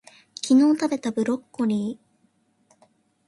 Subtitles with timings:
[0.43, 2.75] 昨日たべたブロッコリー